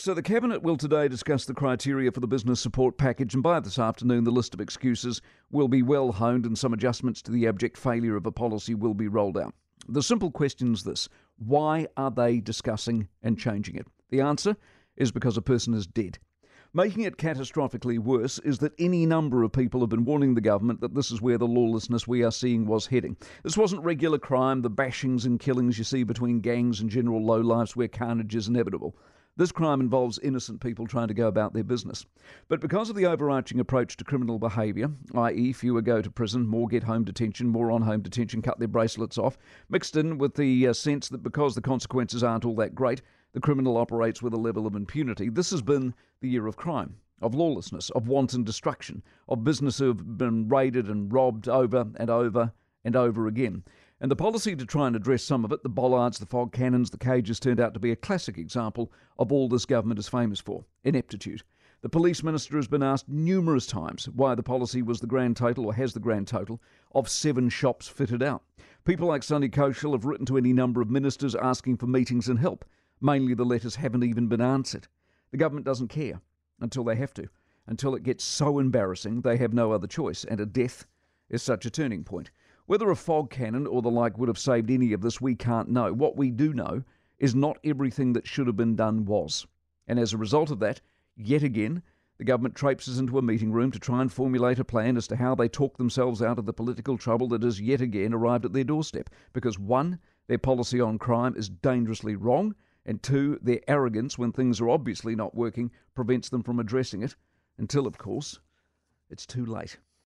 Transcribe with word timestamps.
So, 0.00 0.14
the 0.14 0.22
Cabinet 0.22 0.62
will 0.62 0.78
today 0.78 1.08
discuss 1.08 1.44
the 1.44 1.52
criteria 1.52 2.10
for 2.10 2.20
the 2.20 2.26
business 2.26 2.58
support 2.58 2.96
package, 2.96 3.34
and 3.34 3.42
by 3.42 3.60
this 3.60 3.78
afternoon, 3.78 4.24
the 4.24 4.30
list 4.30 4.54
of 4.54 4.60
excuses 4.62 5.20
will 5.50 5.68
be 5.68 5.82
well 5.82 6.10
honed 6.10 6.46
and 6.46 6.56
some 6.56 6.72
adjustments 6.72 7.20
to 7.20 7.30
the 7.30 7.46
abject 7.46 7.76
failure 7.76 8.16
of 8.16 8.24
a 8.24 8.32
policy 8.32 8.74
will 8.74 8.94
be 8.94 9.08
rolled 9.08 9.36
out. 9.36 9.52
The 9.86 10.02
simple 10.02 10.30
question 10.30 10.72
is 10.72 10.84
this 10.84 11.10
why 11.36 11.86
are 11.98 12.10
they 12.10 12.40
discussing 12.40 13.08
and 13.22 13.38
changing 13.38 13.76
it? 13.76 13.88
The 14.08 14.22
answer 14.22 14.56
is 14.96 15.12
because 15.12 15.36
a 15.36 15.42
person 15.42 15.74
is 15.74 15.86
dead. 15.86 16.18
Making 16.72 17.02
it 17.02 17.18
catastrophically 17.18 17.98
worse 17.98 18.38
is 18.38 18.60
that 18.60 18.72
any 18.78 19.04
number 19.04 19.42
of 19.42 19.52
people 19.52 19.80
have 19.80 19.90
been 19.90 20.06
warning 20.06 20.34
the 20.34 20.40
government 20.40 20.80
that 20.80 20.94
this 20.94 21.10
is 21.10 21.20
where 21.20 21.36
the 21.36 21.46
lawlessness 21.46 22.08
we 22.08 22.22
are 22.22 22.32
seeing 22.32 22.64
was 22.64 22.86
heading. 22.86 23.18
This 23.42 23.58
wasn't 23.58 23.84
regular 23.84 24.18
crime, 24.18 24.62
the 24.62 24.70
bashings 24.70 25.26
and 25.26 25.38
killings 25.38 25.76
you 25.76 25.84
see 25.84 26.04
between 26.04 26.40
gangs 26.40 26.80
and 26.80 26.88
general 26.88 27.20
lowlifes 27.20 27.76
where 27.76 27.88
carnage 27.88 28.34
is 28.34 28.48
inevitable. 28.48 28.96
This 29.36 29.52
crime 29.52 29.80
involves 29.80 30.18
innocent 30.18 30.60
people 30.60 30.86
trying 30.86 31.08
to 31.08 31.14
go 31.14 31.28
about 31.28 31.52
their 31.52 31.64
business. 31.64 32.04
But 32.48 32.60
because 32.60 32.90
of 32.90 32.96
the 32.96 33.06
overarching 33.06 33.60
approach 33.60 33.96
to 33.96 34.04
criminal 34.04 34.38
behaviour, 34.38 34.90
i.e., 35.14 35.52
fewer 35.52 35.80
go 35.80 36.02
to 36.02 36.10
prison, 36.10 36.46
more 36.46 36.68
get 36.68 36.82
home 36.82 37.04
detention, 37.04 37.48
more 37.48 37.70
on 37.70 37.82
home 37.82 38.02
detention 38.02 38.42
cut 38.42 38.58
their 38.58 38.68
bracelets 38.68 39.18
off, 39.18 39.38
mixed 39.68 39.96
in 39.96 40.18
with 40.18 40.34
the 40.34 40.66
uh, 40.66 40.72
sense 40.72 41.08
that 41.08 41.22
because 41.22 41.54
the 41.54 41.60
consequences 41.60 42.22
aren't 42.22 42.44
all 42.44 42.56
that 42.56 42.74
great, 42.74 43.02
the 43.32 43.40
criminal 43.40 43.76
operates 43.76 44.20
with 44.20 44.34
a 44.34 44.38
level 44.38 44.66
of 44.66 44.74
impunity, 44.74 45.28
this 45.28 45.50
has 45.50 45.62
been 45.62 45.94
the 46.20 46.28
year 46.28 46.46
of 46.46 46.56
crime 46.56 46.96
of 47.20 47.34
lawlessness, 47.34 47.90
of 47.90 48.08
wanton 48.08 48.44
destruction, 48.44 49.02
of 49.28 49.44
businesses 49.44 49.88
have 49.88 50.18
been 50.18 50.48
raided 50.48 50.88
and 50.88 51.12
robbed 51.12 51.48
over 51.48 51.86
and 51.96 52.08
over 52.08 52.52
and 52.84 52.96
over 52.96 53.26
again. 53.26 53.62
And 54.02 54.10
the 54.10 54.16
policy 54.16 54.56
to 54.56 54.64
try 54.64 54.86
and 54.86 54.96
address 54.96 55.22
some 55.22 55.44
of 55.44 55.52
it, 55.52 55.62
the 55.62 55.68
bollards, 55.68 56.18
the 56.18 56.24
fog 56.24 56.52
cannons, 56.52 56.88
the 56.88 56.96
cages, 56.96 57.38
turned 57.38 57.60
out 57.60 57.74
to 57.74 57.80
be 57.80 57.92
a 57.92 57.96
classic 57.96 58.38
example 58.38 58.90
of 59.18 59.30
all 59.30 59.46
this 59.46 59.66
government 59.66 60.00
is 60.00 60.08
famous 60.08 60.40
for 60.40 60.64
ineptitude. 60.84 61.42
The 61.82 61.90
police 61.90 62.22
minister 62.22 62.56
has 62.56 62.66
been 62.66 62.82
asked 62.82 63.10
numerous 63.10 63.66
times 63.66 64.08
why 64.08 64.34
the 64.34 64.42
policy 64.42 64.80
was 64.80 65.00
the 65.00 65.06
grand 65.06 65.36
total, 65.36 65.66
or 65.66 65.74
has 65.74 65.92
the 65.92 66.00
grand 66.00 66.28
total, 66.28 66.62
of 66.94 67.10
seven 67.10 67.50
shops 67.50 67.88
fitted 67.88 68.22
out. 68.22 68.42
People 68.86 69.08
like 69.08 69.22
Sunny 69.22 69.50
Kaushal 69.50 69.92
have 69.92 70.06
written 70.06 70.24
to 70.26 70.38
any 70.38 70.54
number 70.54 70.80
of 70.80 70.88
ministers 70.88 71.34
asking 71.34 71.76
for 71.76 71.86
meetings 71.86 72.28
and 72.28 72.38
help. 72.38 72.64
Mainly 73.02 73.34
the 73.34 73.44
letters 73.44 73.76
haven't 73.76 74.04
even 74.04 74.28
been 74.28 74.40
answered. 74.40 74.88
The 75.30 75.36
government 75.36 75.66
doesn't 75.66 75.88
care 75.88 76.22
until 76.60 76.84
they 76.84 76.96
have 76.96 77.12
to, 77.14 77.28
until 77.66 77.94
it 77.94 78.02
gets 78.02 78.24
so 78.24 78.58
embarrassing 78.58 79.20
they 79.20 79.36
have 79.36 79.52
no 79.52 79.72
other 79.72 79.86
choice, 79.86 80.24
and 80.24 80.40
a 80.40 80.46
death 80.46 80.86
is 81.28 81.42
such 81.42 81.66
a 81.66 81.70
turning 81.70 82.02
point. 82.02 82.30
Whether 82.70 82.88
a 82.88 82.94
fog 82.94 83.30
cannon 83.30 83.66
or 83.66 83.82
the 83.82 83.90
like 83.90 84.16
would 84.16 84.28
have 84.28 84.38
saved 84.38 84.70
any 84.70 84.92
of 84.92 85.00
this, 85.00 85.20
we 85.20 85.34
can't 85.34 85.70
know. 85.70 85.92
What 85.92 86.16
we 86.16 86.30
do 86.30 86.52
know 86.52 86.84
is 87.18 87.34
not 87.34 87.58
everything 87.64 88.12
that 88.12 88.28
should 88.28 88.46
have 88.46 88.56
been 88.56 88.76
done 88.76 89.06
was. 89.06 89.44
And 89.88 89.98
as 89.98 90.12
a 90.12 90.16
result 90.16 90.52
of 90.52 90.60
that, 90.60 90.80
yet 91.16 91.42
again, 91.42 91.82
the 92.18 92.24
government 92.24 92.54
traipses 92.54 93.00
into 93.00 93.18
a 93.18 93.22
meeting 93.22 93.50
room 93.50 93.72
to 93.72 93.80
try 93.80 94.00
and 94.00 94.12
formulate 94.12 94.60
a 94.60 94.64
plan 94.64 94.96
as 94.96 95.08
to 95.08 95.16
how 95.16 95.34
they 95.34 95.48
talk 95.48 95.78
themselves 95.78 96.22
out 96.22 96.38
of 96.38 96.46
the 96.46 96.52
political 96.52 96.96
trouble 96.96 97.26
that 97.30 97.42
has 97.42 97.60
yet 97.60 97.80
again 97.80 98.14
arrived 98.14 98.44
at 98.44 98.52
their 98.52 98.62
doorstep. 98.62 99.10
Because 99.32 99.58
one, 99.58 99.98
their 100.28 100.38
policy 100.38 100.80
on 100.80 100.96
crime 100.96 101.34
is 101.36 101.48
dangerously 101.48 102.14
wrong, 102.14 102.54
and 102.86 103.02
two, 103.02 103.40
their 103.42 103.62
arrogance 103.66 104.16
when 104.16 104.30
things 104.30 104.60
are 104.60 104.70
obviously 104.70 105.16
not 105.16 105.34
working 105.34 105.72
prevents 105.96 106.28
them 106.28 106.44
from 106.44 106.60
addressing 106.60 107.02
it, 107.02 107.16
until, 107.58 107.88
of 107.88 107.98
course, 107.98 108.38
it's 109.10 109.26
too 109.26 109.44
late. 109.44 109.76